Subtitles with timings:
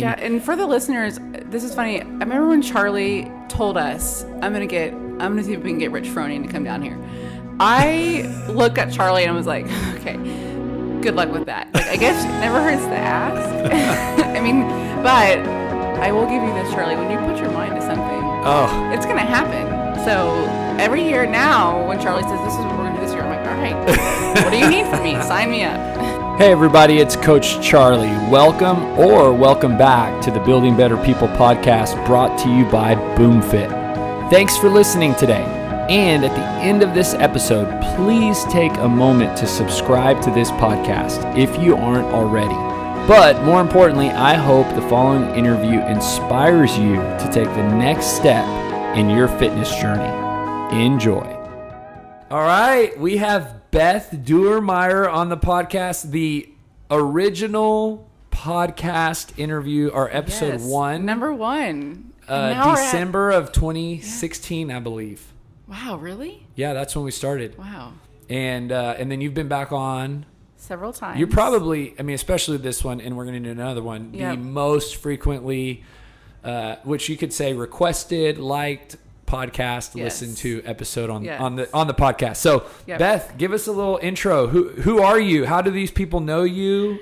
[0.00, 2.00] Yeah, and for the listeners, this is funny.
[2.00, 5.78] I remember when Charlie told us, "I'm gonna get, I'm gonna see if we can
[5.78, 6.98] get Rich Froning to come down here."
[7.60, 9.66] I looked at Charlie and I was like,
[9.96, 10.16] "Okay,
[11.00, 14.24] good luck with that." Like, I guess it never hurts to ask.
[14.36, 14.62] I mean,
[15.02, 15.38] but
[16.00, 16.94] I will give you this, Charlie.
[16.96, 18.18] When you put your mind to something,
[18.50, 19.66] Oh, it's gonna happen.
[20.04, 20.30] So
[20.78, 23.30] every year now, when Charlie says, "This is what we're gonna do this year," I'm
[23.30, 25.14] like, "All right, what do you need from me?
[25.22, 25.78] Sign me up."
[26.38, 28.06] Hey, everybody, it's Coach Charlie.
[28.30, 33.68] Welcome or welcome back to the Building Better People podcast brought to you by BoomFit.
[34.30, 35.42] Thanks for listening today.
[35.90, 40.52] And at the end of this episode, please take a moment to subscribe to this
[40.52, 42.54] podcast if you aren't already.
[43.08, 48.46] But more importantly, I hope the following interview inspires you to take the next step
[48.96, 50.06] in your fitness journey.
[50.84, 51.26] Enjoy.
[52.30, 56.48] All right, we have Beth Duermeyer on the podcast, the
[56.90, 62.12] original podcast interview, or episode Yes, one, number one.
[62.26, 65.32] uh, we're at- December of 2016, I believe.
[65.66, 66.46] Wow, really?
[66.54, 67.92] Yeah, that's when we started, Wow.
[68.30, 70.24] and uh, and then you've been back on.
[70.56, 71.18] Several times.
[71.18, 74.12] You're probably, I mean, especially this one, and we're going to do another one.
[74.14, 74.36] Yep.
[74.38, 75.84] The most frequently,
[76.42, 78.96] uh, which you could say, requested, liked
[79.28, 80.20] podcast Yes.
[80.22, 81.42] listen to episode on Yeah.
[81.42, 82.36] on the on the podcast.
[82.36, 82.98] So, Yep.
[82.98, 84.46] Beth, give us a little intro.
[84.48, 85.44] Who who are you?
[85.46, 86.98] How do these people know you?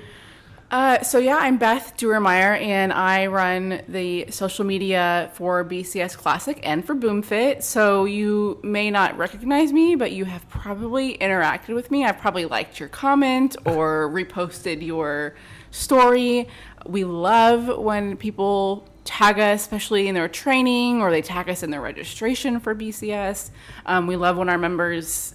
[0.69, 6.59] Uh, so yeah, I'm Beth Duermeyer, and I run the social media for BCS Classic
[6.61, 7.63] and for BoomFit.
[7.63, 12.03] So you may not recognize me, but you have probably interacted with me.
[12.03, 15.35] I've probably liked your comment or reposted your
[15.71, 16.49] story.
[16.85, 21.71] We love when people tag us, especially in their training, or they tag us in
[21.71, 23.49] their registration for BCS.
[23.85, 25.33] Um, we love when our members,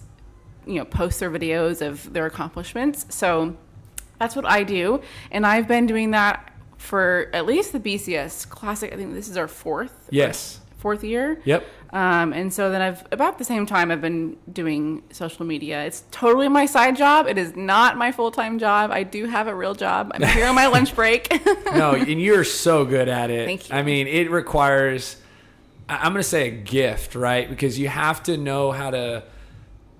[0.65, 3.07] you know, post their videos of their accomplishments.
[3.09, 3.57] So
[4.19, 5.01] that's what I do,
[5.31, 8.93] and I've been doing that for at least the BCS Classic.
[8.93, 10.07] I think this is our fourth.
[10.11, 10.59] Yes.
[10.83, 11.39] Fourth year.
[11.45, 11.65] Yep.
[11.93, 15.85] Um, and so then I've about the same time I've been doing social media.
[15.85, 17.25] It's totally my side job.
[17.25, 18.91] It is not my full time job.
[18.91, 20.11] I do have a real job.
[20.13, 21.31] I'm here on my lunch break.
[21.73, 23.45] No, and you're so good at it.
[23.45, 23.75] Thank you.
[23.75, 25.15] I mean, it requires.
[25.87, 27.49] I'm going to say a gift, right?
[27.49, 29.23] Because you have to know how to.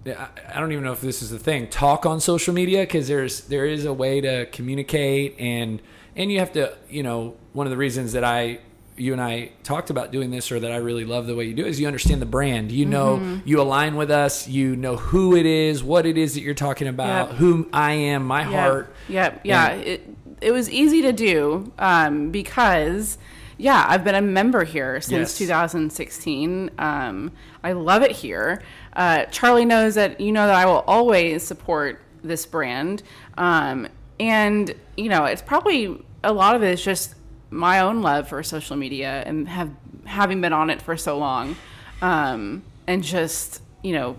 [0.05, 1.69] I don't even know if this is the thing.
[1.69, 5.81] Talk on social media because there's there is a way to communicate and
[6.17, 8.59] and you have to you know one of the reasons that I
[8.97, 11.53] you and I talked about doing this or that I really love the way you
[11.53, 12.71] do it is you understand the brand.
[12.71, 13.47] You know Mm-hmm.
[13.47, 14.47] you align with us.
[14.47, 17.37] You know who it is, what it is that you're talking about, Yep.
[17.39, 18.93] who I am, my heart.
[19.09, 19.41] Yep.
[19.43, 19.69] Yeah.
[19.71, 20.09] And- It
[20.41, 23.17] it was easy to do um, because
[23.57, 25.37] yeah, I've been a member here since Yes.
[25.37, 26.71] 2016.
[26.77, 27.31] Um,
[27.63, 28.61] I love it here.
[28.95, 33.03] Uh, Charlie knows that you know that I will always support this brand,
[33.37, 33.87] um,
[34.19, 37.15] and you know it's probably a lot of it is just
[37.53, 39.69] my own love for social media and have
[40.05, 41.55] having been on it for so long,
[42.01, 44.17] um, and just you know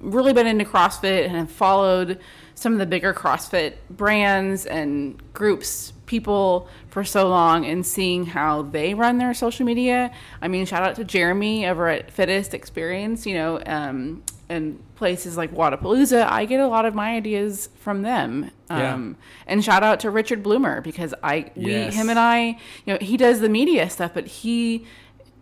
[0.00, 2.18] really been into CrossFit and have followed
[2.54, 8.62] some of the bigger CrossFit brands and groups, people for so long and seeing how
[8.62, 10.10] they run their social media.
[10.42, 15.36] I mean, shout out to Jeremy over at Fittest Experience, you know, um, and places
[15.36, 16.26] like Wodapalooza.
[16.28, 18.50] I get a lot of my ideas from them.
[18.68, 18.94] Yeah.
[18.94, 19.16] Um,
[19.46, 21.94] and shout out to Richard Bloomer because I, we, Yes.
[21.94, 24.84] him and I, you know, he does the media stuff, but he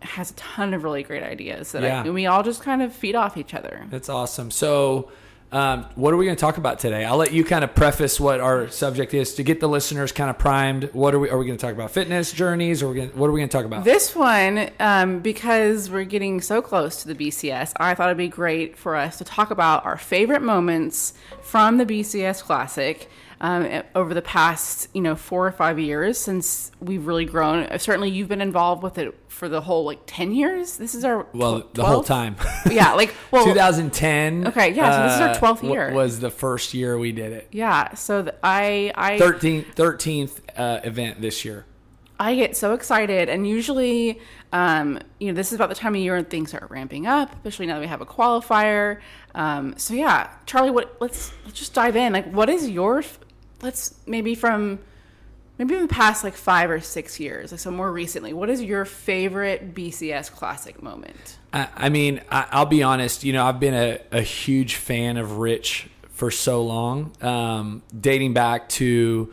[0.02, 2.02] has a ton of really great ideas that Yeah.
[2.04, 3.86] I, we all just kind of feed off each other.
[3.90, 4.50] That's awesome.
[4.50, 5.10] So,
[5.50, 7.04] um, what are we going to talk about today?
[7.04, 10.28] I'll let you kind of preface what our subject is to get the listeners kind
[10.28, 10.90] of primed.
[10.92, 11.30] What are we?
[11.30, 13.64] Are we going to talk about fitness journeys, or what are we going to talk
[13.64, 13.84] about?
[13.84, 18.28] This one, um, because we're getting so close to the BCS, I thought it'd be
[18.28, 23.08] great for us to talk about our favorite moments from the BCS Classic
[23.40, 27.64] um, over the past, you know, four or five years since we've really grown.
[27.64, 30.76] Uh, Certainly, you've been involved with it for the whole like ten years.
[30.76, 32.36] This is our well, tw- the whole time.
[32.70, 34.48] Yeah, like well, 2010.
[34.48, 35.92] Okay, yeah, so this is our uh, 12th wa- year.
[35.92, 37.48] Was the first year we did it.
[37.52, 37.94] yeah.
[37.94, 41.64] So th- I I 13th 13th uh, event this year.
[42.20, 44.20] I get so excited, and usually,
[44.52, 47.32] um, you know, this is about the time of year when things start ramping up,
[47.32, 48.98] especially now that we have a qualifier.
[49.36, 50.96] Um, so yeah, Charlie, what?
[51.00, 52.12] Let's let's just dive in.
[52.12, 53.04] Like, what is your?
[53.62, 54.78] Let's maybe from
[55.58, 58.32] maybe in the past like five or six years, like so more recently.
[58.32, 61.38] What is your favorite BCS Classic moment?
[61.52, 63.24] I, I mean, I, I'll be honest.
[63.24, 68.34] You know, I've been a, a huge fan of Rich for so long, um, dating
[68.34, 69.32] back to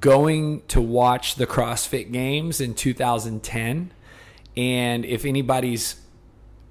[0.00, 3.92] going to watch the CrossFit Games in 2010.
[4.56, 5.96] And if anybody's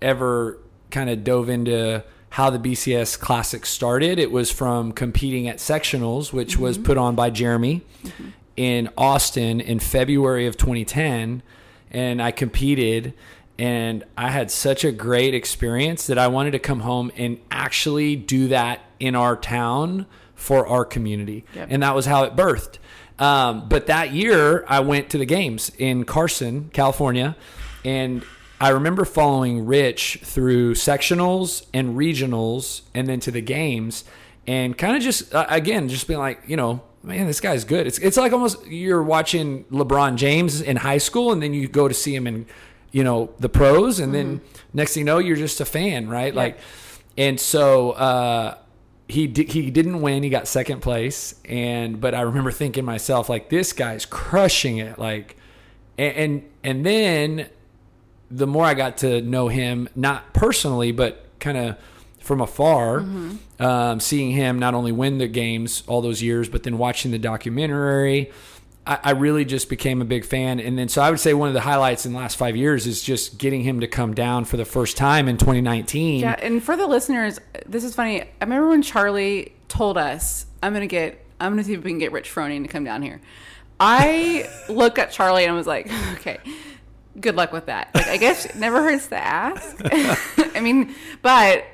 [0.02, 0.60] ever
[0.92, 2.04] kind of dove into
[2.38, 7.16] how the BCS Classic started, it was from competing at sectionals, which was put on
[7.16, 7.82] by Jeremy.
[8.56, 11.42] in Austin in February of 2010,
[11.90, 13.16] and I competed.
[13.58, 18.16] And I had such a great experience that I wanted to come home and actually
[18.16, 20.06] do that in our town
[20.36, 21.44] for our community.
[21.56, 21.68] Yep.
[21.72, 22.78] And that was how it birthed.
[23.18, 27.36] Um, but that year, I went to the games in Carson, California,
[27.84, 28.24] and
[28.60, 34.04] I remember following Rich through sectionals and regionals, and then to the games,
[34.48, 37.86] and kind of just uh, again just being like, you know, man, this guy's good.
[37.86, 41.88] It's it's like almost you're watching LeBron James in high school, and then you go
[41.88, 42.48] to see him in,
[42.92, 44.42] you know, the pros, and then
[44.74, 46.34] next thing you know, you're just a fan, right?
[46.34, 46.58] Like,
[47.18, 47.92] and so.
[47.92, 48.58] uh
[49.10, 50.22] he di- he didn't win.
[50.22, 55.00] He got second place, and but I remember thinking myself like this guy's crushing it.
[55.00, 55.38] Like,
[55.98, 57.50] and and, and then
[58.30, 61.78] the more I got to know him, not personally, but kind of
[62.20, 63.06] from afar,
[63.60, 67.20] um, seeing him not only win the games all those years, but then watching the
[67.20, 68.32] documentary,
[68.86, 70.60] I, I really just became a big fan.
[70.60, 72.86] And then, so I would say one of the highlights in the last five years
[72.86, 76.20] is just getting him to come down for the first time in 2019.
[76.20, 78.22] Yeah, and for the listeners, this is funny.
[78.24, 82.00] I remember when Charlie told us, "I'm gonna get, I'm gonna see if we can
[82.00, 83.22] get Rich Froning to come down here."
[83.80, 86.40] I looked at Charlie and I was like, "Okay,
[87.20, 89.78] good luck with that." Like, I guess it never hurts to ask.
[90.56, 91.66] I mean, but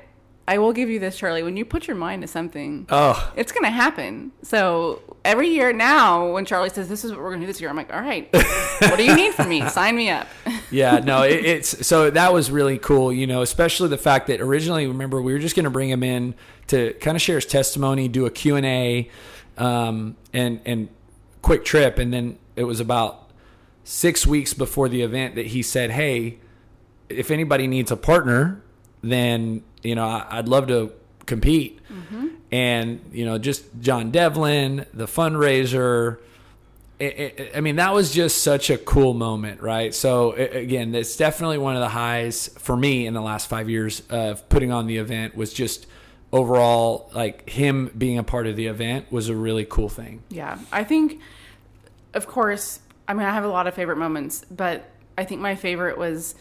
[0.48, 1.42] I will give you this, Charlie.
[1.44, 4.34] When you put your mind to something, Oh, it's gonna happen.
[4.42, 7.70] So every year now, when Charlie says, "This is what we're gonna do this year,"
[7.70, 9.68] I'm like, "All right, what do you need from me?
[9.70, 10.28] Sign me up."
[10.70, 14.42] yeah, no, it, it's so that was really cool, you know, especially the fact that
[14.42, 16.36] originally, remember, we were just going to bring him in
[16.68, 19.10] to kind of share his testimony, do a Q and A,
[19.58, 20.90] um, and and
[21.42, 23.23] quick trip, and then it was about
[23.84, 26.40] six weeks before the event that he said, "Hey,
[27.10, 28.62] if anybody needs a partner,
[29.02, 30.92] then you know I, I'd love to
[31.26, 32.28] compete." Mm-hmm.
[32.52, 36.20] And you know, just John Devlin, the fundraiser.
[37.00, 39.94] It, it, I mean, that was just such a cool moment, right?
[39.94, 44.04] So again, it's definitely one of the highs for me in the last five years
[44.10, 45.36] of putting on the event.
[45.36, 45.88] Was just
[46.32, 50.24] overall like him being a part of the event was a really cool thing.
[50.30, 51.20] Yeah, I think,
[52.14, 52.80] of course,
[53.14, 54.90] I mean, I have a lot of favorite moments, but
[55.20, 56.34] I think my favorite was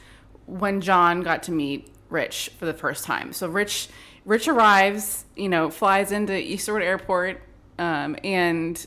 [0.46, 3.34] when John got to meet Rich for the first time.
[3.34, 3.90] So Rich,
[4.24, 7.42] Rich arrives, you know, flies into Easterwood Airport,
[7.78, 8.86] um, and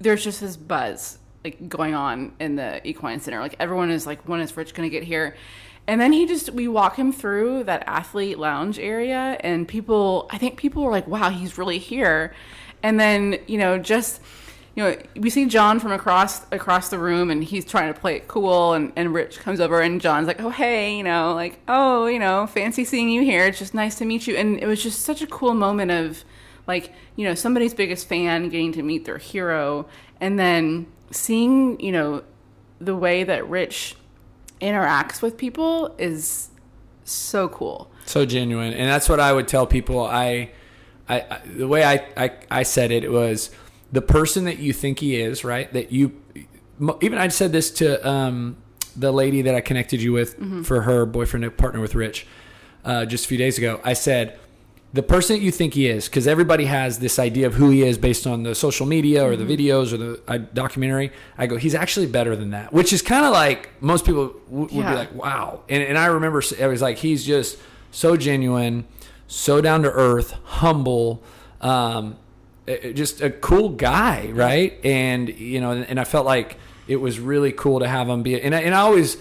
[0.00, 3.40] there's just this buzz like going on in the equine center.
[3.40, 5.36] Like everyone is like, when is Rich gonna get here?
[5.86, 10.36] And then he just we walk him through that athlete lounge area, and people, I
[10.36, 12.34] think people were like, wow, he's really here.
[12.82, 14.20] And then you know just
[14.74, 18.16] you know we see John from across across the room, and he's trying to play
[18.16, 21.60] it cool, and and Rich comes over, and John's like, oh hey, you know, like
[21.68, 23.46] oh you know, fancy seeing you here.
[23.46, 26.24] It's just nice to meet you, and it was just such a cool moment of
[26.66, 29.86] like you know somebody's biggest fan getting to meet their hero
[30.20, 32.22] and then seeing you know
[32.80, 33.96] the way that rich
[34.60, 36.48] interacts with people is
[37.04, 37.90] so cool.
[38.06, 38.72] So genuine.
[38.72, 40.04] And that's what i would tell people.
[40.04, 40.50] I
[41.08, 43.50] i, I the way I, I i said it was
[43.94, 46.02] the person that you think he is right that you
[47.00, 48.56] even i said this to um
[48.96, 50.30] the lady that i connected you with
[50.66, 52.26] for her boyfriend and partner with rich
[52.84, 54.38] uh, just a few days ago i said
[54.92, 57.82] the person that you think he is because everybody has this idea of who he
[57.82, 61.10] is based on the social media or the videos or the uh, documentary.
[61.36, 64.68] I go he's actually better than that which is kind of like most people w-
[64.72, 64.90] would Yeah.
[64.92, 65.62] be like wow.
[65.68, 67.58] And, and i remember it was like he's just
[67.90, 68.84] so genuine
[69.26, 70.30] so down to earth
[70.62, 71.24] humble
[71.60, 72.16] um,
[72.66, 76.56] just a cool guy right and you know and, i felt like
[76.88, 79.18] it was really cool to have him be and I, and I always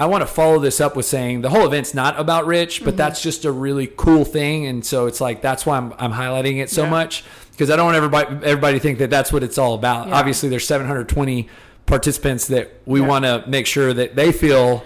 [0.00, 2.92] I want to follow this up with saying the whole event's not about Rich, but
[2.92, 2.96] mm-hmm.
[2.96, 6.56] that's just a really cool thing, and so it's like that's why I'm, I'm highlighting
[6.56, 6.90] it so Yeah.
[6.90, 10.08] much because I don't want everybody everybody think that that's what it's all about.
[10.08, 10.14] Yeah.
[10.18, 11.50] Obviously, there's 720
[11.84, 13.08] participants that we Yeah.
[13.08, 14.84] want to make sure that they feel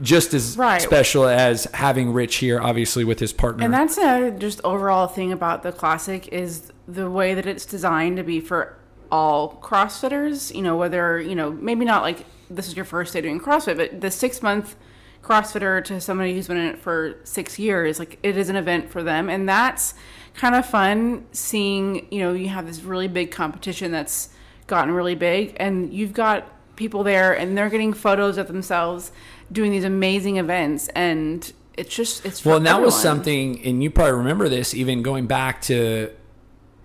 [0.00, 0.80] just as Right.
[0.80, 3.64] special as having Rich here, obviously with his partner.
[3.64, 8.16] And that's a just overall thing about the classic is the way that it's designed
[8.16, 8.76] to be for
[9.10, 10.54] all CrossFitters.
[10.54, 13.76] You know, whether you know maybe not like this is your first day doing CrossFit,
[13.76, 14.76] but the six month
[15.22, 18.90] CrossFitter to somebody who's been in it for six years, like it is an event
[18.90, 19.94] for them, and that's
[20.34, 22.06] kind of fun seeing.
[22.10, 24.30] You know, you have this really big competition that's
[24.66, 29.12] gotten really big, and you've got people there, and they're getting photos of themselves
[29.52, 33.90] doing these amazing events, and it's just it's Well, and that was something, and you
[33.90, 36.10] probably remember this even going back to,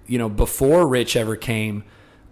[0.07, 1.84] you know, before Rich ever came.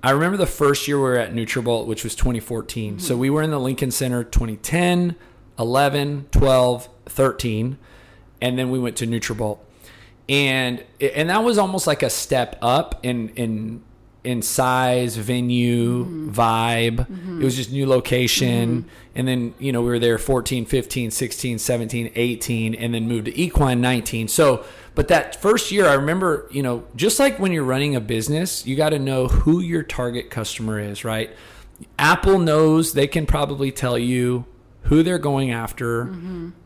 [0.02, 2.96] I remember the first year we were at Nutrabolt, which was 2014.
[2.96, 3.00] Mm-hmm.
[3.00, 5.16] So we were in the Lincoln Center 2010,
[5.58, 7.78] 11, 12, 13,
[8.42, 9.60] and then we went to Nutrabolt.
[10.28, 13.84] And and that was almost like a step up in in
[14.24, 16.32] in size, venue, mm-hmm.
[16.32, 16.96] vibe.
[17.08, 17.42] Mm-hmm.
[17.42, 18.84] It was just new location.
[18.84, 18.90] Mm-hmm.
[19.16, 23.26] And then, you know, we were there 14, 15, 16, 17, 18, and then moved
[23.26, 24.28] to Equine 19.
[24.28, 24.64] So,
[24.96, 28.66] but that first year, I remember, you know, just like when you're running a business,
[28.66, 31.32] you got to know who your target customer is, right?
[32.00, 34.46] Apple knows they can probably tell you
[34.84, 36.14] who they're going after,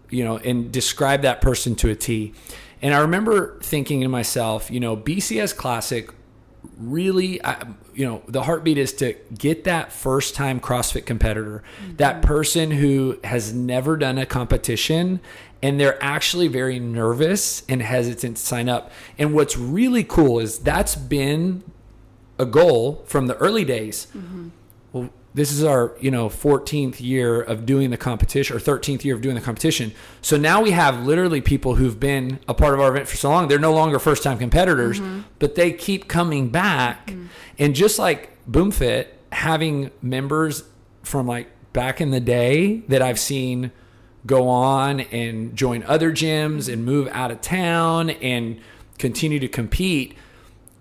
[0.10, 2.34] you know, and describe that person to a T.
[2.82, 6.12] And I remember thinking to myself, you know, BCS Classic
[6.78, 11.64] really, I, you know, the heartbeat is to get that first time CrossFit competitor,
[11.98, 12.28] that mm-hmm.
[12.28, 15.20] person who has never done a competition
[15.62, 18.92] and they're actually very nervous and hesitant to sign up.
[19.18, 21.64] And what's really cool is that's been
[22.38, 24.08] a goal from the early days.
[24.16, 24.50] Mm-hmm.
[24.94, 29.14] Well, this is our you know 14th year of doing the competition or 13th year
[29.14, 29.94] of doing the competition.
[30.20, 33.30] So now we have literally people who've been a part of our event for so
[33.30, 33.48] long.
[33.48, 35.22] They're no longer first time competitors, mm-hmm.
[35.38, 37.08] but they keep coming back.
[37.08, 37.28] Mm.
[37.60, 40.64] And just like BoomFit, having members
[41.04, 43.72] from like back in the day that I've seen
[44.26, 48.60] go on and join other gyms and move out of town and
[48.98, 50.18] continue to compete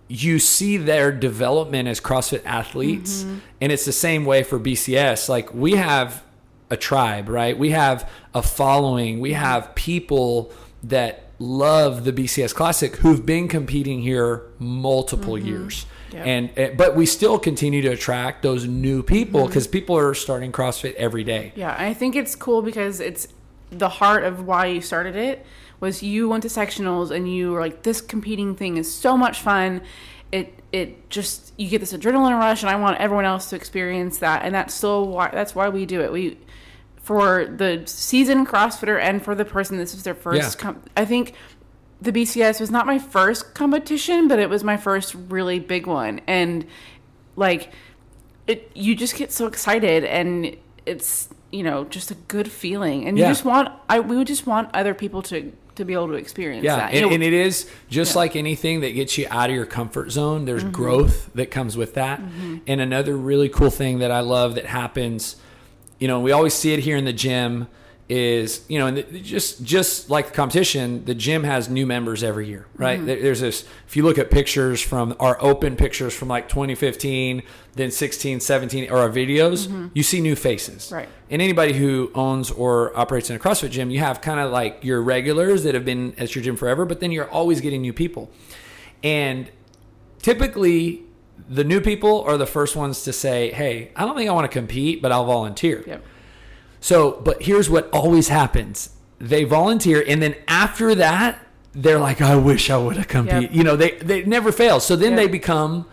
[0.08, 3.22] you see their development as CrossFit athletes.
[3.22, 3.38] Mm-hmm.
[3.60, 5.28] And it's the same way for BCS.
[5.28, 6.22] Like we have
[6.70, 7.58] a tribe, right?
[7.58, 9.20] We have a following.
[9.20, 15.46] We have people that love the BCS Classic who've been competing here multiple mm-hmm.
[15.46, 15.86] years.
[16.12, 16.24] Yeah.
[16.24, 19.48] And eh, but we still continue to attract those new people mm-hmm.
[19.48, 21.52] because people are starting CrossFit every day.
[21.56, 23.28] Yeah, I think it's cool because it's
[23.70, 25.44] the heart of why you started it
[25.80, 29.40] was you went to sectionals and you were like, this competing thing is so much
[29.40, 29.82] fun.
[30.32, 34.18] It it just you get this adrenaline rush, and I want everyone else to experience
[34.18, 34.42] that.
[34.42, 36.12] And that's still why that's why we do it.
[36.12, 36.38] We
[37.00, 40.58] for the seasoned CrossFitter and for the person this is their first.
[40.58, 40.60] Yeah.
[40.60, 41.34] Com- I think
[42.02, 46.20] the BCS was not my first competition, but it was my first really big one,
[46.26, 46.66] and
[47.36, 47.72] like
[48.46, 53.18] it you just get so excited and it's you know just a good feeling and
[53.18, 56.14] you just want i we would just want other people to to be able to
[56.14, 58.18] experience Yeah, that You and, know, and it is just Yeah.
[58.20, 60.44] like anything that gets you out of your comfort zone.
[60.44, 60.72] There's Mm-hmm.
[60.72, 62.20] growth that comes with that.
[62.66, 65.36] And another really cool thing that I love that happens,
[65.98, 67.68] you know, we always see it here in the gym
[68.08, 72.46] is you know and just just like the competition the gym has new members every
[72.46, 73.06] year right Mm-hmm.
[73.08, 77.42] There- there's this if you look at pictures from our open pictures from like 2015
[77.74, 80.94] then 16 17 or our videos you see new faces Mm-hmm.
[80.94, 81.08] Right.
[81.30, 84.84] and anybody who owns or operates in a CrossFit gym, you have kind of like
[84.84, 87.92] your regulars that have been at your gym forever, but then you're always getting new
[87.92, 88.30] people.
[89.02, 89.50] And
[90.22, 91.02] typically,
[91.48, 94.50] the new people are the first ones to say, Hey, I don't think I want
[94.50, 95.82] to compete, but I'll volunteer.
[95.86, 96.04] Yep.
[96.86, 102.36] So, but here's what always happens they volunteer, and then after that, they're like, I
[102.36, 103.42] wish I would have competed.
[103.44, 103.54] Yep.
[103.54, 104.78] You know, they, they never fail.
[104.78, 105.20] So then Yep.
[105.20, 105.86] they become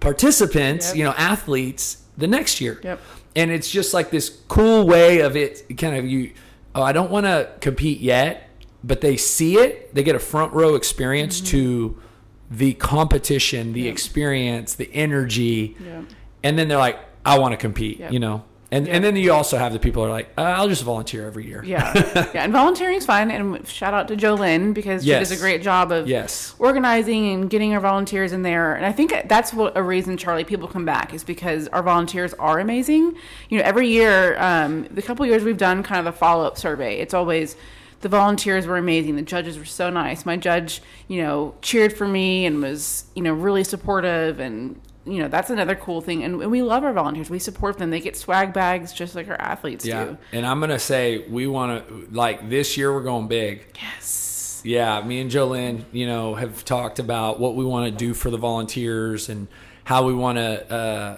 [0.00, 0.96] participants, Yep.
[0.96, 3.00] you know, athletes the next year Yep.
[3.36, 6.32] and it's just like this cool way of it kind of you
[6.74, 8.48] oh i don't want to compete yet
[8.84, 11.50] but they see it they get a front row experience Mm-hmm.
[11.56, 11.98] to
[12.50, 15.76] the competition the experience the energy
[16.42, 19.58] and then they're like i want to compete you know and and then you also
[19.58, 21.92] have the people who are like uh, i'll just volunteer every year yeah
[22.34, 25.62] yeah and volunteering is fun and shout out to jolynn because she does a great
[25.62, 28.74] job of yes organizing and getting our volunteers in there.
[28.74, 32.34] And I think that's what a reason Charlie people come back is because our volunteers
[32.34, 33.16] are amazing.
[33.48, 36.58] You know, every year, um, the couple years we've done kind of a follow up
[36.58, 37.56] survey, it's always
[38.00, 39.16] the volunteers were amazing.
[39.16, 40.24] The judges were so nice.
[40.24, 44.80] My judge, you know, cheered for me and was, you know, really supportive and
[45.10, 48.00] you know that's another cool thing and, we love our volunteers we support them they
[48.00, 51.86] get swag bags just like our athletes yeah do and i'm gonna say we want
[51.88, 56.64] to like this year we're going big yes Yeah, me and Jolynn, you know, have
[56.66, 59.48] talked about what we want to do for the volunteers and
[59.84, 61.16] how we want to, uh,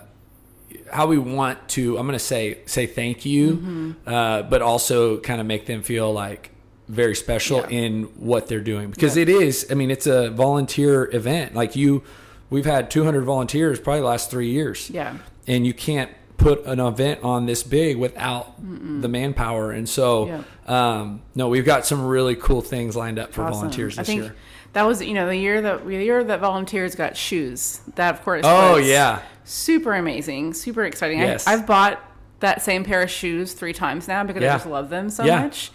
[0.92, 1.98] how we want to.
[1.98, 3.90] I'm to say say thank you, Mm-hmm.
[4.06, 6.50] uh, but also kind of make them feel like
[6.88, 7.68] very special Yeah.
[7.84, 9.22] in what they're doing because Yeah.
[9.22, 9.66] it is.
[9.70, 11.52] I mean, it's a volunteer event.
[11.54, 12.02] Like you,
[12.52, 15.16] we've had 200 volunteers probably the last three years yeah
[15.48, 19.70] and you can't put an event on this big without the manpower.
[19.70, 23.52] And so, um, no, we've got some really cool things lined up for Awesome.
[23.60, 24.34] volunteers I this think year.
[24.72, 27.80] That was you know the year that the year that volunteers got shoes.
[27.94, 28.42] That of course.
[28.44, 31.20] Oh yeah, super amazing, super exciting.
[31.20, 31.46] Yes.
[31.46, 32.00] I, I've bought
[32.40, 34.54] that same pair of shoes three times now because Yeah.
[34.54, 35.42] I just love them so Yeah.
[35.42, 35.70] much.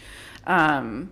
[0.45, 1.11] Um,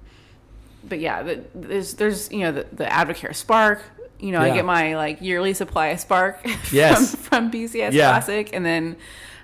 [0.84, 3.82] but yeah, the, there's there's you know the, the Advocare Spark.
[4.20, 4.52] You know, Yeah.
[4.54, 6.40] I get my like yearly supply of Spark
[6.72, 7.16] Yes.
[7.16, 8.10] from, from BCS Yeah.
[8.12, 8.96] Classic, and then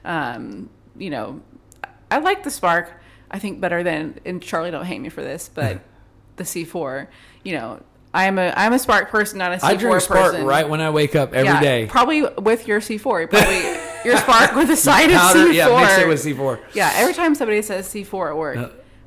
[0.05, 1.41] um, you know
[2.09, 2.91] I like the Spark.
[3.29, 5.81] I think better than and Charlie don't hate me for this, but
[6.35, 7.07] the C4.
[7.43, 7.81] You know,
[8.13, 10.45] I'm a I'm a Spark person, not a C4 I drink Spark person.
[10.45, 11.85] right when I wake up every yeah, day.
[11.87, 13.01] Probably with your C4.
[13.29, 15.53] Probably your Spark with a side of C4.
[15.53, 16.59] yeah, mix it with C4.
[16.73, 18.57] Yeah, every time somebody says C4 at work,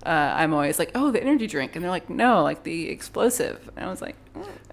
[0.07, 1.75] uh, I'm always like, oh, the energy drink.
[1.77, 3.71] And they're like, no, like the explosive.
[3.77, 4.17] And I was like.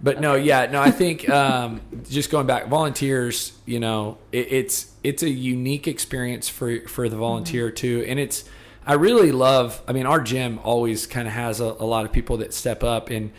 [0.01, 0.81] But no, yeah, no.
[0.81, 3.53] I think um, just going back, volunteers.
[3.65, 7.75] You know, it, it's it's a unique experience for for the volunteer Mm-hmm.
[7.75, 8.45] too, and it's.
[8.83, 9.79] I really love.
[9.87, 12.83] I mean, our gym always kind of has a, a lot of people that step
[12.83, 13.31] up, and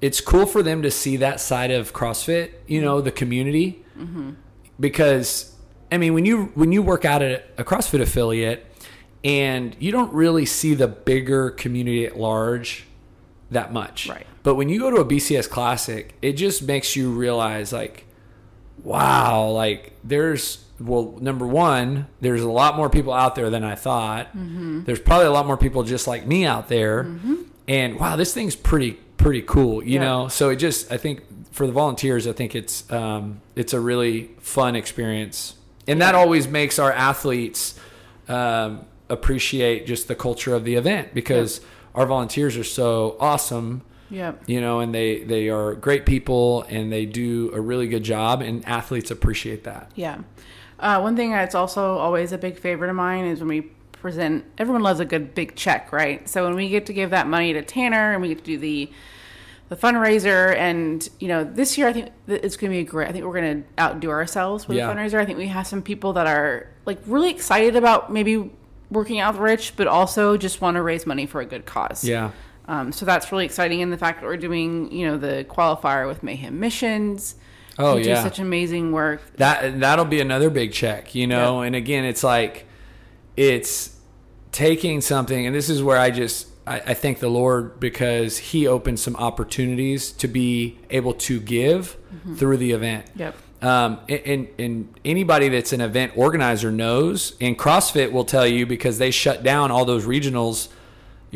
[0.00, 2.52] it's cool for them to see that side of CrossFit.
[2.66, 3.84] You know, the community,
[4.80, 5.54] because
[5.92, 8.64] I mean, when you when you work out at a CrossFit affiliate,
[9.22, 12.86] and you don't really see the bigger community at large
[13.50, 14.26] that much, Right.
[14.46, 18.04] But when you go to a BCS Classic, it just makes you realize, like,
[18.84, 23.74] wow, like there's well, number one, there's a lot more people out there than I
[23.74, 24.28] thought.
[24.34, 27.10] There's probably a lot more people just like me out there,
[27.66, 30.00] and wow, this thing's pretty pretty cool, you Yeah.
[30.04, 30.28] know.
[30.28, 34.30] So it just, I think, for the volunteers, I think it's um, it's a really
[34.38, 35.54] fun experience,
[35.88, 37.74] and that always makes our athletes
[38.28, 41.60] um, appreciate just the culture of the event because
[41.96, 44.42] our volunteers are so awesome yep.
[44.46, 48.40] you know and they they are great people and they do a really good job
[48.42, 50.18] and athletes appreciate that Yeah.
[50.78, 53.60] Uh, one thing that's also always a big favorite of mine is when we
[53.92, 56.28] present, everyone loves a good big check, right?
[56.28, 58.58] So when we get to give that money to Tanner and we get to do
[58.58, 58.90] the
[59.68, 63.12] the fundraiser and you know this year i think it's going to be great i
[63.12, 64.86] think we're going to outdo ourselves with Yeah.
[64.86, 68.52] the fundraiser i think we have some people that are like really excited about maybe
[68.92, 72.04] working out with rich but also just want to raise money for a good cause
[72.04, 72.30] yeah
[72.68, 76.06] um, so that's really exciting and the fact that we're doing you know the qualifier
[76.06, 77.36] with mayhem missions.
[77.78, 79.20] Oh, who do such amazing work.
[79.36, 81.60] That that'll be another big check you know?
[81.60, 82.66] And again it's like
[83.36, 83.94] it's
[84.50, 88.66] taking something and this is where i just I, I thank the lord because he
[88.66, 91.98] opened some opportunities to be able to give
[92.36, 93.06] through the event.
[93.14, 93.36] Yep.
[93.62, 98.96] um, and, and anybody that's an event organizer knows and crossfit will tell you because
[98.96, 100.68] they shut down all those regionals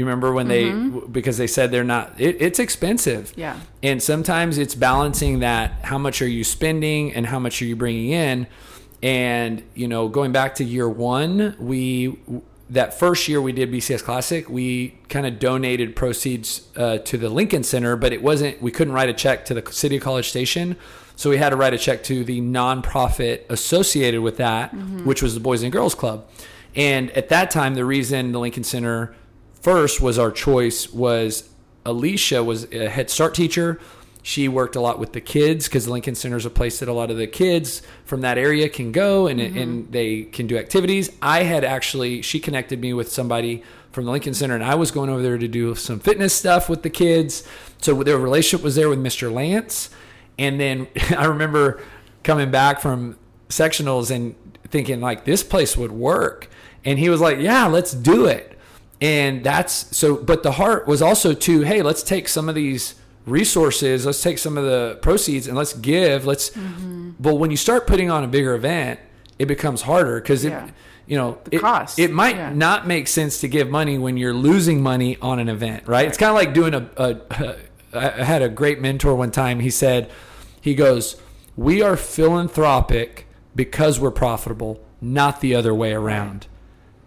[0.00, 0.72] you remember when they
[1.08, 3.32] because they said they're not it, it's expensive.
[3.36, 3.60] Yeah.
[3.82, 7.76] and sometimes it's balancing that how much are you spending and how much are you
[7.76, 8.46] bringing in.
[9.02, 12.18] And you know going back to year one we
[12.70, 17.28] that first year we did bcs classic we kind of donated proceeds uh, to the
[17.28, 20.28] lincoln center but it wasn't we couldn't write a check to the city of college
[20.28, 20.76] station.
[21.16, 24.72] So we had to write a check to the nonprofit associated with that
[25.04, 26.26] which was the boys and girls club.
[26.76, 29.14] And at that time the reason the lincoln center
[29.60, 31.48] first was our choice was
[31.84, 33.80] Alicia was a Head Start teacher.
[34.22, 36.88] She worked a lot with the kids because the Lincoln Center is a place that
[36.88, 39.92] a lot of the kids from that area can go and, and mm-hmm.
[39.92, 41.10] they can do activities.
[41.22, 44.90] I had actually, she connected me with somebody from the Lincoln Center and I was
[44.90, 47.44] going over there to do some fitness stuff with the kids.
[47.80, 49.32] So their relationship was there with Mr.
[49.32, 49.88] Lance.
[50.38, 51.80] And then I remember
[52.22, 53.16] coming back from
[53.48, 54.34] sectionals and
[54.68, 56.48] thinking like this place would work.
[56.84, 58.59] And he was like, yeah, let's do it
[59.00, 62.94] and that's so but the heart was also to hey let's take some of these
[63.26, 67.10] resources let's take some of the proceeds and let's give let's mm-hmm.
[67.20, 68.98] but when you start putting on a bigger event
[69.38, 70.66] it becomes harder because Yeah.
[70.66, 70.74] it
[71.06, 72.52] you know The it, cost, it might yeah.
[72.52, 76.18] not make sense to give money when you're losing money on an event right, it's
[76.18, 77.56] kind of like doing a, a,
[77.92, 79.58] I had a great mentor one time.
[79.60, 80.10] He said
[80.60, 81.16] he goes
[81.56, 86.46] we are philanthropic because we're profitable not the other way around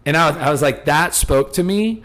[0.05, 2.03] and I was, I was like, that spoke to me.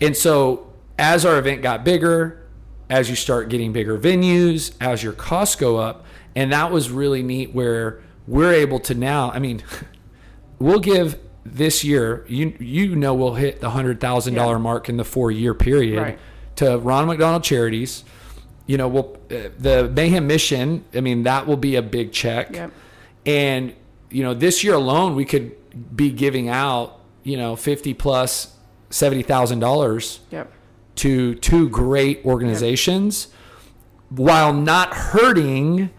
[0.00, 2.44] And so as our event got bigger,
[2.90, 7.22] as you start getting bigger venues, as your costs go up, and that was really
[7.22, 9.62] neat where we're able to now, I mean,
[10.58, 14.62] we'll give this year, you you know we'll hit the hundred thousand dollar Yeah.
[14.62, 16.18] mark in the four year period Right.
[16.56, 18.04] to Ron McDonald Charities.
[18.66, 20.84] You know, we'll uh, the Mayhem Mission.
[20.94, 22.54] I mean, that will be a big check.
[22.54, 22.70] Yep.
[23.24, 23.74] And
[24.10, 25.52] you know, this year alone, we could
[25.96, 26.97] be giving out
[27.28, 28.54] you know fifty plus
[28.90, 30.50] seventy thousand dollars Yep.
[30.96, 33.28] to two great organizations,
[34.08, 35.90] while not hurting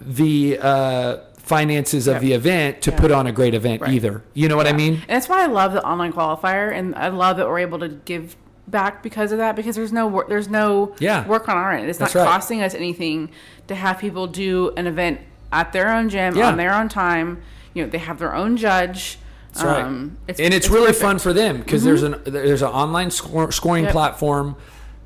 [0.00, 2.22] the uh, finances of Yep.
[2.22, 2.98] the event to Yeah.
[2.98, 3.92] put on a great event Right.
[3.92, 4.22] either.
[4.34, 4.94] You know what I mean?
[5.08, 7.88] And that's why I love the online qualifier, and I love that we're able to
[7.88, 9.54] give back because of that.
[9.56, 11.26] Because there's no work, there's no Yeah.
[11.26, 11.88] work on our end.
[11.88, 12.30] It's That's not right.
[12.32, 13.30] costing us anything
[13.68, 15.18] to have people do an event
[15.52, 16.48] at their own gym Yeah.
[16.48, 17.38] on their own time.
[17.74, 19.18] You know, they have their own judge.
[19.52, 19.84] That's right.
[19.84, 21.20] Um, and it's, really fun perfect.
[21.20, 21.22] Mm-hmm.
[21.22, 23.92] for them because there's an there's an online score, scoring Yep.
[23.92, 24.56] platform.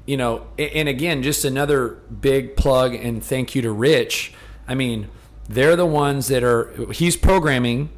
[0.06, 4.32] You know, and again, just another big plug and thank you to Rich.
[4.68, 5.08] I mean,
[5.48, 7.90] they're the ones that are he's programming.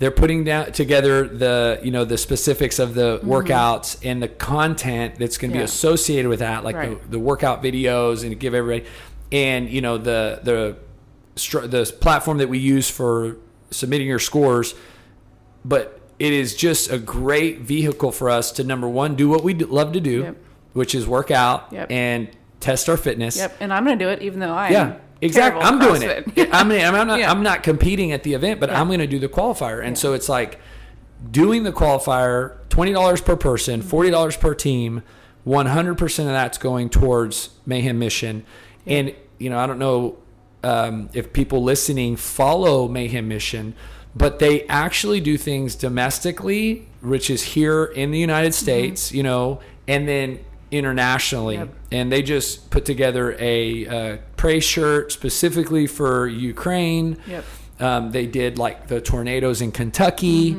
[0.00, 5.20] They're putting down together the you know the specifics of the workouts and the content
[5.20, 5.64] that's going to be Mm-hmm.
[5.66, 7.00] Associated with that, like Right.
[7.02, 8.84] the, the workout videos and give everybody.
[9.30, 10.76] and you know the the
[11.68, 13.36] the platform that we use for
[13.70, 14.74] submitting your scores,
[15.64, 19.54] but it is just a great vehicle for us to number one do what we
[19.54, 20.36] love to do, Yep.
[20.72, 21.90] which is work out Yep.
[21.90, 22.28] and
[22.60, 23.36] test our fitness.
[23.38, 23.56] Yep.
[23.60, 25.62] And I'm going to do it even though I Yeah, exactly.
[25.62, 26.48] I'm doing it.
[26.52, 27.18] I mean, I'm not.
[27.20, 27.30] Yeah.
[27.30, 30.12] I'm not competing at the event, but I'm going to do the qualifier, and so
[30.12, 30.60] it's like
[31.30, 32.56] doing the qualifier.
[32.68, 33.88] Twenty dollars per person, Mm-hmm.
[33.88, 35.02] forty dollars per team.
[35.44, 38.44] One hundred percent of that's going towards Mayhem Mission,
[38.86, 40.18] and you know I don't know
[40.62, 43.74] um, if people listening follow Mayhem Mission,
[44.14, 49.60] but they actually do things domestically, which is here in the United States, you know,
[49.88, 51.56] and then internationally.
[51.56, 51.68] Yep.
[51.90, 57.18] And they just put together a uh, praise shirt specifically for Ukraine.
[57.26, 57.44] Yep.
[57.80, 60.56] Um, they did like the tornadoes in Kentucky,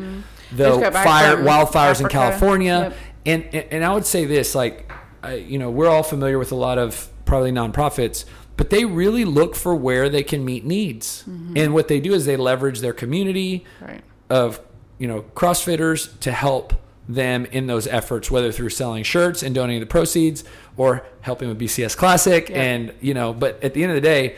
[0.52, 2.98] the got back fire wildfires in California, Yep.
[3.26, 6.52] and, and and I would say this like, I, you know, we're all familiar with
[6.52, 8.26] a lot of probably nonprofits,
[8.58, 11.58] but they really look for where they can meet needs, mm-hmm.
[11.58, 14.02] and what they do is they leverage their community Right.
[14.30, 14.60] of
[15.00, 16.74] you know CrossFitters to help
[17.10, 20.44] them in those efforts, whether through selling shirts and donating the proceeds
[20.78, 22.62] or helping with BCS Classic, Yeah.
[22.62, 23.34] and you know.
[23.34, 24.36] But at the end of the day,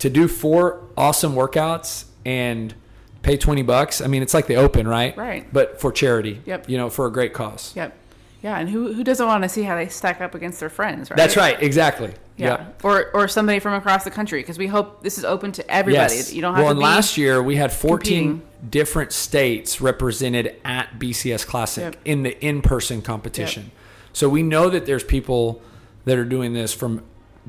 [0.00, 2.74] to do four awesome workouts and
[3.22, 5.16] pay twenty bucks, I mean, it's like the Open, right?
[5.16, 5.46] Right.
[5.52, 6.68] But for charity, Yep.
[6.68, 7.72] You know, for a great cause.
[7.74, 7.96] Yep.
[8.44, 8.58] Yeah.
[8.58, 11.16] And who, who doesn't want to see how they stack up against their friends, right?
[11.16, 12.12] That's right, exactly.
[12.36, 12.48] Yeah.
[12.58, 12.84] Yep.
[12.84, 16.14] Or, or somebody from across the country because we hope this is open to everybody.
[16.16, 16.32] Yes.
[16.32, 17.98] You don't have well, to and last year we had 14
[18.40, 18.42] competing.
[18.70, 21.96] different states represented at BCS Classic Yep.
[22.04, 23.70] in the in-person competition.
[24.12, 25.62] So we know that there's people
[26.04, 27.02] that are doing this from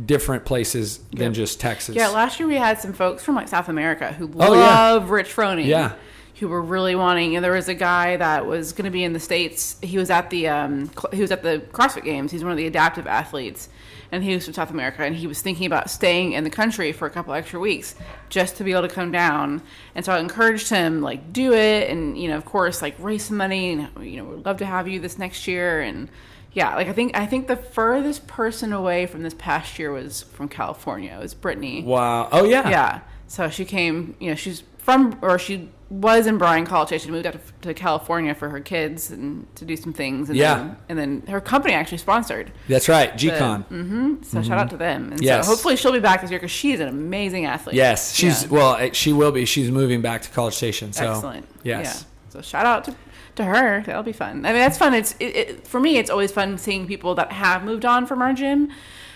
[0.05, 1.95] different places than just Texas.
[1.95, 4.59] Yeah, last year we had some folks from like South America who Oh, yeah.
[4.91, 5.65] love Rich Froning.
[5.65, 5.93] Yeah.
[6.39, 9.13] Who were really wanting, and there was a guy that was going to be in
[9.13, 9.77] the states.
[9.81, 12.31] He was at the um, cl- he was at the CrossFit Games.
[12.31, 13.69] He's one of the adaptive athletes,
[14.11, 15.03] and he was from South America.
[15.03, 17.95] And he was thinking about staying in the country for a couple extra weeks
[18.27, 19.61] just to be able to come down.
[19.95, 23.23] And so I encouraged him like do it, and you know, of course, like raise
[23.23, 25.79] some money, and you know, we'd love to have you this next year.
[25.79, 26.09] And
[26.51, 30.23] yeah, like I think I think the furthest person away from this past year was
[30.23, 31.15] from California.
[31.17, 32.27] It was Brittany Wow.
[32.31, 32.69] Oh yeah.
[32.69, 32.99] yeah.
[33.27, 36.99] So she came, you know, she's from, or she was in Bryan College.
[37.01, 40.29] She moved out to, to California for her kids and to do some things.
[40.29, 40.55] And Yeah.
[40.57, 42.51] Then, and then her company actually sponsored.
[42.67, 43.13] That's right.
[43.13, 43.65] GCon.
[43.65, 45.11] hmm So shout out to them.
[45.11, 45.45] And Yes.
[45.45, 47.75] so hopefully she'll be back this year because she's an amazing athlete.
[47.75, 48.49] Yes, she's Yeah.
[48.49, 48.75] well.
[48.77, 49.45] eh, She will be.
[49.45, 50.91] She's moving back to College Station.
[50.91, 51.47] So excellent.
[51.63, 51.85] Yes.
[51.85, 52.31] Yeah.
[52.31, 52.95] So shout out to,
[53.35, 53.83] to her.
[53.85, 54.45] That'll be fun.
[54.45, 54.93] I mean, that's fun.
[54.95, 55.97] It's it, it, for me.
[55.97, 58.71] It's always fun seeing people that have moved on from our gym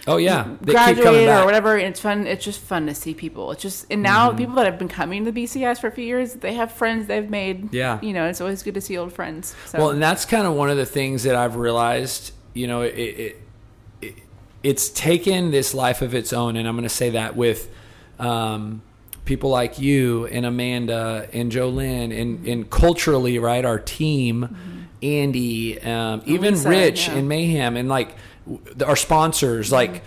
[0.10, 0.43] Oh yeah.
[0.62, 1.43] They keep coming graduated back.
[1.43, 1.76] or whatever.
[1.78, 2.26] And it's fun.
[2.26, 3.52] It's just fun to see people.
[3.52, 4.04] It's just and Mm-hmm.
[4.04, 7.08] now people that have been coming to BCS for a few years, they have friends
[7.08, 7.74] they've made.
[7.74, 8.00] Yeah.
[8.02, 9.56] you know, it's always good to see old friends.
[9.67, 9.78] So.
[9.78, 12.34] Well, and that's kind of one of the things that I've realized.
[12.54, 13.38] You know, it, it,
[14.02, 14.15] it
[14.63, 17.69] it's taken this life of its own, and I'm going to say that with
[18.17, 18.82] um,
[19.26, 26.24] people like you and Amanda and Jolynn, and and culturally, right, our team, Andy, um,
[26.26, 27.15] even Lisa, Rich yeah.
[27.15, 28.15] and Mayhem, and like
[28.85, 30.03] our sponsors, like.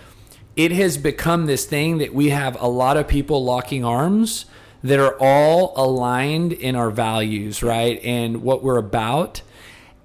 [0.55, 4.45] It has become this thing that we have a lot of people locking arms
[4.83, 7.99] that are all aligned in our values, right?
[8.03, 9.41] And what we're about.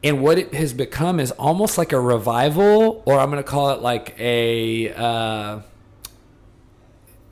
[0.02, 3.72] And what it has become is almost like a revival, or I'm going to call
[3.72, 4.90] it like a.
[4.94, 5.60] Uh,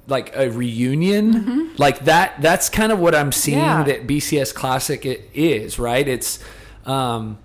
[0.09, 3.83] like a reunion like that that's kind of what i'm seeing Yeah.
[3.83, 6.39] that bcs classic is right it's
[6.85, 7.39] um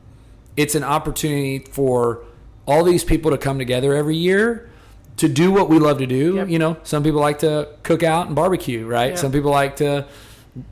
[0.56, 2.24] it's an opportunity for
[2.66, 4.70] all these people to come together every year
[5.18, 6.50] to do what we love to do Yep.
[6.50, 10.06] you know some people like to cook out and barbecue right some people like to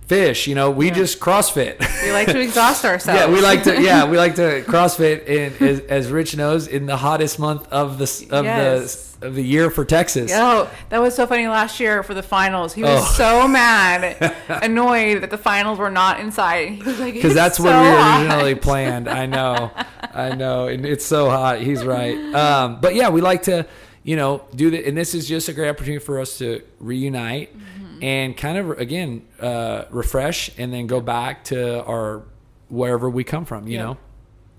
[0.08, 0.93] fish you know we Yeah.
[0.93, 3.19] just crossfit we like to exhaust ourselves.
[3.19, 6.86] yeah we like to yeah we like to crossfit in as, as rich knows in
[6.86, 8.95] the hottest month of the of Yes.
[8.95, 12.24] the of the year for texas Oh, that was so funny last year for the
[12.24, 12.74] finals.
[12.74, 13.14] He was Oh.
[13.18, 16.70] so mad, annoyed that the finals were not inside.
[16.70, 19.10] He was like, because that's so what we hot." originally planned.
[19.10, 19.72] I know,
[20.14, 21.60] I know, and it's so hot.
[21.60, 22.16] He's right.
[22.34, 23.66] Um, but yeah, we like to,
[24.04, 27.56] you know, do that, and this is just a great opportunity for us to reunite
[27.58, 28.04] Mm-hmm.
[28.04, 32.24] and kind of again uh, refresh, and then go back to our
[32.70, 33.68] wherever we come from.
[33.68, 33.84] You Yeah.
[33.84, 33.98] know,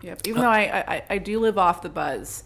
[0.03, 0.20] Yep.
[0.27, 2.44] Even though I, I I do live off the buzz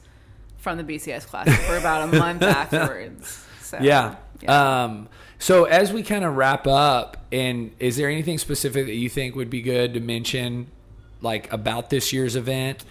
[0.65, 2.43] from the BCS class for about a month
[2.79, 3.45] afterwards.
[3.63, 4.17] So, yeah.
[4.41, 4.85] yeah.
[4.85, 9.09] Um, so as we kind of wrap up, and is there anything specific that you
[9.09, 10.69] think would be good to mention,
[11.21, 12.85] like about this year's event?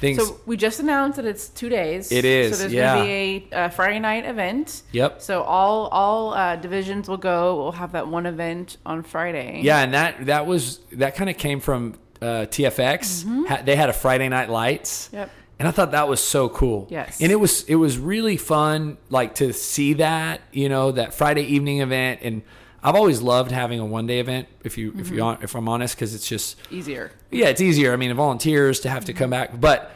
[0.00, 0.18] Things.
[0.18, 2.12] So we just announced that it's two days.
[2.12, 2.94] It is, So there's yeah.
[2.96, 3.08] going to
[3.48, 4.82] be a, uh Friday night event.
[4.92, 5.22] Yep.
[5.22, 7.56] So all all uh, divisions will go.
[7.56, 9.62] We'll have that one event on Friday.
[9.64, 13.46] Yeah, and that that was that kind of came from uh, TFX.
[13.48, 15.30] Ha- they had a Friday Night Lights, Yep.
[15.58, 16.86] And I thought that was so cool.
[16.90, 17.20] Yes.
[17.20, 21.42] And it was it was really fun like to see that, you know, that Friday
[21.44, 22.42] evening event and
[22.82, 25.42] I've always loved having a one day event if you if you Mm-hmm.
[25.42, 27.10] if I'm honest cuz it's just Easier.
[27.30, 27.92] yeah, it's easier.
[27.92, 29.92] I mean, volunteers to have to come back, but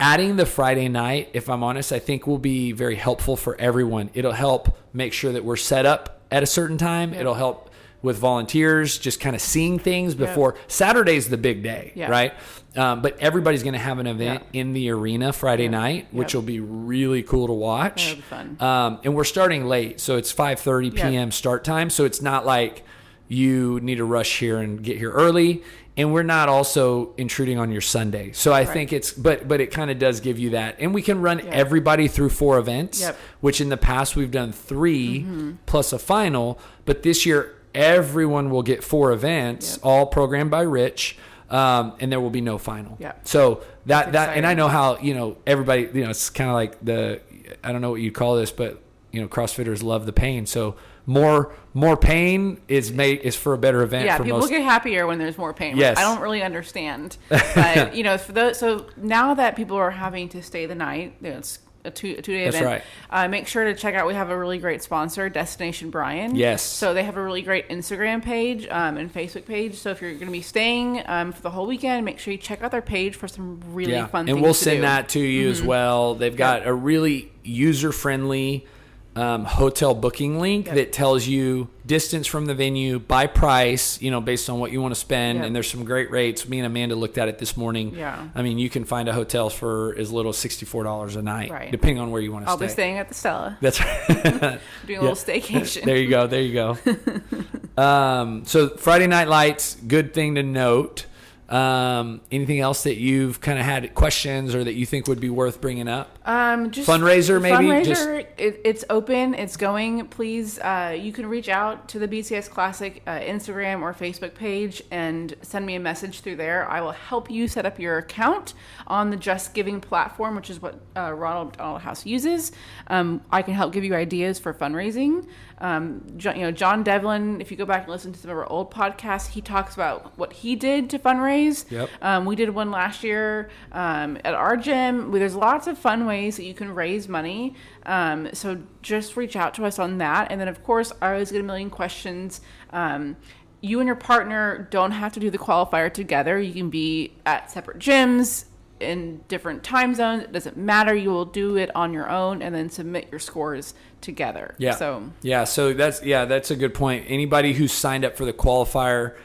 [0.00, 4.10] adding the Friday night, if I'm honest, I think will be very helpful for everyone.
[4.14, 7.12] It'll help make sure that we're set up at a certain time.
[7.14, 7.70] It'll help
[8.02, 12.10] with volunteers just kind of seeing things before Saturday's the big day, Yeah.
[12.10, 12.34] right?
[12.76, 14.60] Um, but everybody's going to have an event Yeah.
[14.60, 16.34] in the arena Friday night, which Yep.
[16.34, 18.14] will be really cool to watch.
[18.28, 18.56] Fun.
[18.60, 21.08] Um, and we're starting late, so it's 5:30 Yeah.
[21.10, 21.30] p.m.
[21.30, 21.90] start time.
[21.90, 22.82] So it's not like
[23.28, 25.62] you need to rush here and get here early.
[25.94, 28.30] And we're not also intruding on your Sunday.
[28.32, 31.02] So I think it's, but but it kind of does give you that, and we
[31.02, 33.18] can run everybody through four events, Yep.
[33.42, 35.26] which in the past we've done 3
[35.66, 36.58] plus a final.
[36.86, 39.80] But this year everyone will get four events, Yep.
[39.82, 41.16] all programmed by Rich.
[41.50, 42.96] Um, and there will be no final.
[42.98, 43.12] Yeah.
[43.24, 46.48] So that That's that and I know how you know everybody you know it's kind
[46.48, 47.20] of like the
[47.62, 48.80] I don't know what you'd call this, but
[49.10, 50.46] you know CrossFitters love the pain.
[50.46, 54.06] So more more pain is made is for a better event.
[54.06, 54.48] Yeah, for people most.
[54.48, 55.76] get happier when there's more pain.
[55.76, 55.98] Yes.
[55.98, 60.30] I don't really understand, but you know, for those, so now that people are having
[60.30, 62.84] to stay the night, you know, it's a two a two day That's event.
[63.10, 63.24] right.
[63.24, 64.06] Uh, make sure to check out.
[64.06, 66.34] We have a really great sponsor, Destination Bryan.
[66.34, 66.62] Yes.
[66.62, 69.76] So they have a really great Instagram page um, and Facebook page.
[69.76, 72.38] So if you're going to be staying um, for the whole weekend, make sure you
[72.38, 74.28] check out their page for some really yeah, fun.
[74.28, 74.82] and we'll send do.
[74.82, 76.14] that to you as well.
[76.14, 78.66] They've got a really user friendly
[79.14, 80.74] um, hotel booking link Yep.
[80.74, 84.80] that tells you distance from the venue by price, you know, based on what you
[84.80, 85.38] want to spend.
[85.38, 85.46] Yep.
[85.46, 86.48] And there's some great rates.
[86.48, 87.94] Me and Amanda looked at it this morning.
[87.94, 88.28] Yeah.
[88.34, 91.70] I mean, you can find a hotel for as little as $64 a night, Right.
[91.70, 92.66] depending on where you want to I'll stay.
[92.66, 94.60] be staying at the Stella, That's right.
[94.86, 95.84] doing a little staycation.
[95.84, 96.26] there you go.
[96.26, 97.82] There you go.
[97.82, 101.06] um, so Friday Night Lights, good thing to note.
[101.48, 105.28] Um, anything else that you've kind of had questions or that you think would be
[105.28, 106.16] worth bringing up?
[106.24, 107.56] Um, just Fundraiser, maybe?
[107.56, 107.84] Fundraiser.
[107.84, 109.34] Just- it, it's open.
[109.34, 110.06] It's going.
[110.08, 114.82] Please, uh, you can reach out to the BCS Classic uh, Instagram or Facebook page
[114.90, 116.68] and send me a message through there.
[116.70, 118.54] I will help you set up your account
[118.86, 122.52] on the Just Giving platform, which is what uh, Ronald McDonald House uses.
[122.86, 125.26] Um, I can help give you ideas for fundraising.
[125.58, 127.40] Um, John, you know, John Devlin.
[127.40, 130.18] If you go back and listen to some of our old podcasts, he talks about
[130.18, 131.70] what he did to fundraise.
[131.70, 131.88] Yep.
[132.00, 135.12] Um, we did one last year um, at our gym.
[135.12, 137.54] There's lots of fun ways that you can raise money.
[137.86, 140.30] Um, so just reach out to us on that.
[140.30, 142.40] And then, of course, I always get a million questions.
[142.70, 143.16] Um,
[143.60, 146.38] you and your partner don't have to do the qualifier together.
[146.38, 148.44] You can be at separate gyms
[148.80, 150.24] in different time zones.
[150.24, 150.94] It doesn't matter.
[150.94, 154.54] You will do it on your own and then submit your scores together.
[154.58, 154.74] Yeah.
[154.74, 157.06] So yeah, so that's yeah, that's a good point.
[157.08, 159.16] Anybody who's signed up for the qualifier,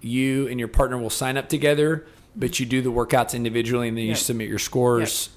[0.00, 3.98] you and your partner will sign up together, but you do the workouts individually, and
[3.98, 5.30] then you submit your scores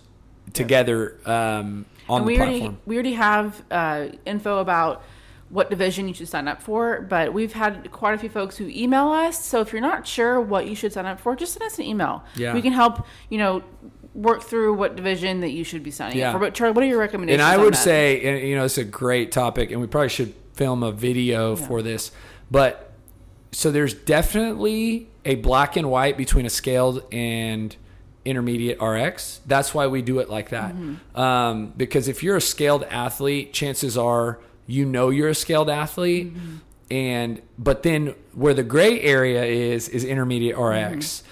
[0.51, 2.62] together um, on and the we platform.
[2.62, 5.03] already we already have uh, info about
[5.49, 8.67] what division you should sign up for but we've had quite a few folks who
[8.67, 11.63] email us so if you're not sure what you should sign up for just send
[11.63, 12.53] us an email Yeah.
[12.53, 13.63] we can help you know
[14.15, 16.29] work through what division that you should be signing Yeah.
[16.29, 17.77] up for but charlie what are your recommendations and I would that?
[17.77, 21.56] say, and, you know, it's a great topic, and we probably should film a video
[21.56, 22.12] for this.
[22.51, 22.91] But
[23.51, 27.75] so there's definitely a black and white between a scaled and
[28.26, 29.42] intermediate RX.
[29.46, 30.74] That's why we do it like that.
[30.74, 31.20] Mm-hmm.
[31.20, 36.34] Um, because if you're a scaled athlete, chances are you know you're a scaled athlete.
[36.34, 36.56] Mm-hmm.
[36.92, 41.24] And but then where the gray area is is intermediate RX.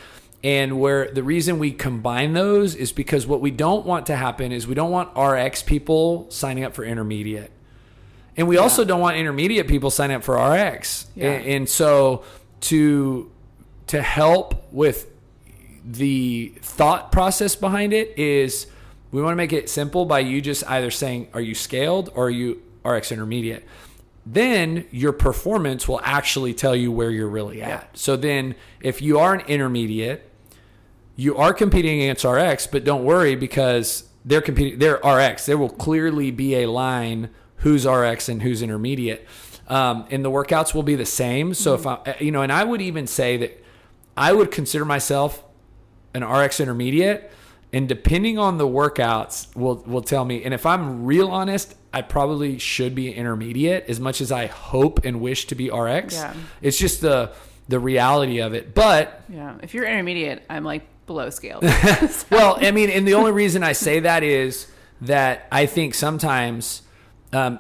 [0.43, 4.51] And where the reason we combine those is because what we don't want to happen
[4.51, 7.51] is we don't want RX people signing up for intermediate.
[8.35, 11.07] And we also don't want intermediate people signing up for RX.
[11.15, 11.31] Yeah.
[11.31, 12.23] And, and so
[12.61, 13.29] to
[13.87, 15.10] to help with
[15.83, 18.67] the thought process behind it is
[19.11, 22.25] we want to make it simple by you just either saying are you scaled or
[22.27, 23.65] are you RX intermediate.
[24.25, 27.67] Then your performance will actually tell you where you're really at.
[27.67, 27.83] Yeah.
[27.93, 30.29] So then if you are an intermediate,
[31.15, 34.79] you are competing against RX, but don't worry because they're competing.
[34.79, 35.45] They're RX.
[35.45, 39.27] There will clearly be a line who's RX and who's intermediate,
[39.67, 41.53] um, and the workouts will be the same.
[41.53, 43.63] So if I, you know, and I would even say that
[44.15, 45.43] I would consider myself
[46.13, 47.31] an RX intermediate,
[47.73, 50.43] and depending on the workouts, will will tell me.
[50.43, 55.05] And if I'm real honest, I probably should be intermediate as much as I hope
[55.05, 56.15] and wish to be RX.
[56.15, 56.33] Yeah.
[56.61, 57.31] It's just the
[57.67, 61.59] the reality of it, but yeah if you're intermediate i'm like below scale
[62.31, 64.67] well, I mean, and the only reason I say that is
[65.01, 66.83] that I think sometimes,
[67.33, 67.59] um,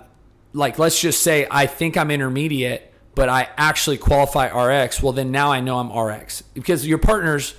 [0.53, 5.03] like, let's just say I think I'm intermediate, but I actually qualify RX.
[5.03, 7.55] Well, then now I know I'm RX because your partner's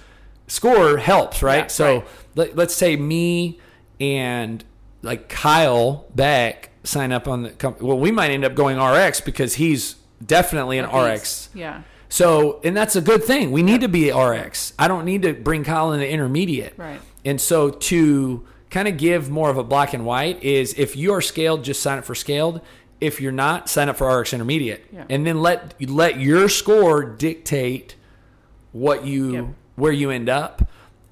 [0.53, 1.65] score helps, right?
[1.65, 2.09] Yeah, so right.
[2.35, 3.59] Let, let's say me
[3.99, 4.63] and
[5.01, 7.89] like Kyle Beck sign up on the company.
[7.89, 11.49] Well, we might end up going RX because he's definitely an RX.
[11.55, 11.83] Yeah.
[12.09, 13.51] So, and that's a good thing.
[13.51, 14.75] We need to be RX.
[14.79, 16.75] I don't need to bring Kyle into intermediate.
[16.77, 17.01] Right.
[17.25, 21.15] And so to kind of give more of a black and white is if you
[21.15, 22.61] are scaled, just sign up for scaled.
[23.01, 24.85] If you're not, sign up for RX intermediate.
[24.93, 25.07] Yeah.
[25.09, 27.97] And then let let your score dictate
[28.73, 29.45] what you Yep.
[29.83, 30.63] Where you end up.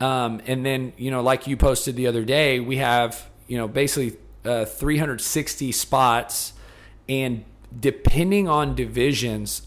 [0.01, 3.67] Um, and then you know, like you posted the other day, we have you know
[3.67, 6.53] basically uh, 360 spots,
[7.09, 7.45] and
[7.81, 9.63] depending on divisions,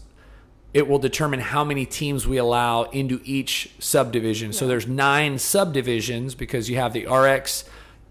[0.72, 4.54] it will determine how many teams we allow into each subdivision.
[4.54, 7.64] So there's nine subdivisions because you have the RX,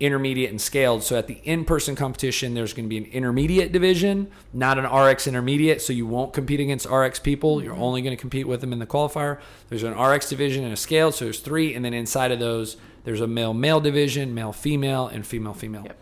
[0.03, 1.03] intermediate, and scaled.
[1.03, 5.27] So at the in-person competition, there's going to be an intermediate division, not an RX
[5.27, 5.81] intermediate.
[5.81, 7.63] So you won't compete against RX people.
[7.63, 7.81] You're mm-hmm.
[7.81, 9.39] only going to compete with them in the qualifier.
[9.69, 11.15] There's an RX division and a scaled.
[11.15, 15.07] So there's three, and then inside of those, there's a male male division, male female,
[15.07, 15.83] and female female.
[15.85, 15.97] Yep.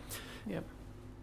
[0.48, 0.64] Yep.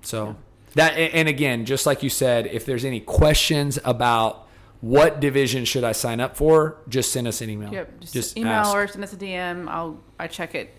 [0.03, 0.37] So
[0.75, 4.47] that and again, just like you said, if there's any questions about
[4.81, 7.73] what division should I sign up for, just send us an email.
[7.73, 8.01] Yep.
[8.01, 8.75] Just, email ask.
[8.75, 9.69] or send us a DM.
[9.69, 10.75] I'll I check it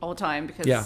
[0.00, 0.84] all the time because Yeah.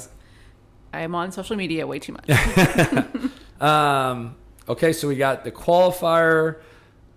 [0.92, 2.28] I am on social media way too much.
[3.60, 4.36] Um,
[4.68, 6.60] okay, so we got the qualifier,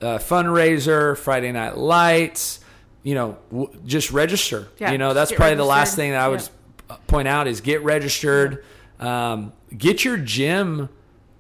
[0.02, 2.62] uh, fundraiser, Friday Night Lights.
[3.04, 4.68] You know, w- just register.
[4.80, 6.42] Yeah, you know, that's probably the last thing that I would
[6.90, 6.96] Yeah.
[7.06, 8.64] point out is get registered.
[9.00, 10.90] Um, get your gym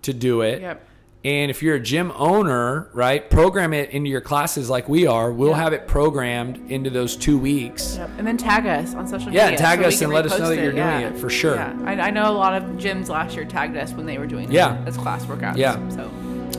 [0.04, 0.62] to do it.
[0.62, 0.88] Yep.
[1.24, 5.32] And if you're a gym owner, right, program it into your classes like we are.
[5.32, 5.58] We'll Yeah.
[5.58, 7.98] have it programmed into those two weeks.
[7.98, 8.10] Yep.
[8.18, 9.60] And then tag us on social Yeah, media.
[9.60, 11.00] Yeah, tag so us and let us know that you're doing Yeah.
[11.10, 11.56] it, for sure.
[11.56, 11.74] Yeah.
[11.86, 14.52] I, I know a lot of gyms last year tagged us when they were doing
[14.52, 14.78] Yeah.
[14.88, 15.58] as class workouts.
[15.58, 15.78] Yeah.
[15.90, 16.10] So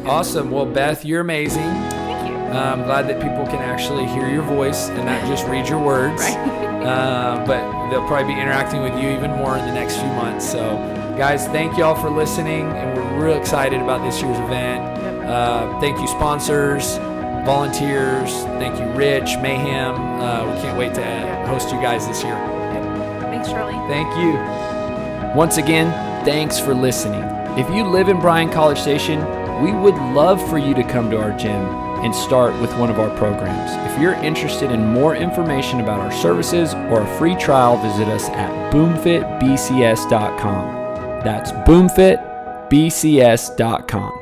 [0.06, 0.50] Awesome.
[0.52, 1.62] Well, Beth, you're amazing.
[1.62, 2.36] thank you.
[2.36, 6.22] I'm glad that people can actually hear your voice and not just read your words.
[6.82, 6.88] Right.
[6.88, 10.50] Uh, but they'll probably be interacting with you even more in the next few months.
[10.50, 10.58] So,
[11.16, 14.82] guys, thank you all for listening, and we're real excited about this year's event.
[15.02, 15.28] Yep.
[15.28, 16.96] Uh, thank you, sponsors,
[17.44, 18.30] volunteers.
[18.58, 19.94] Thank you, Rich, Mayhem.
[19.94, 22.34] Uh, we can't wait to host you guys this year.
[22.34, 23.20] Yep.
[23.22, 23.72] Thanks, Charlie.
[23.88, 24.32] Thank you.
[25.36, 25.92] Once again,
[26.24, 27.22] thanks for listening.
[27.58, 29.20] If you live in Bryan College Station,
[29.62, 31.62] we would love for you to come to our gym
[32.02, 33.70] and start with one of our programs.
[33.92, 38.28] If you're interested in more information about our services or a free trial, visit us
[38.30, 40.81] at boomfitbcs.com.
[41.24, 44.21] That's boomfitbcs.com.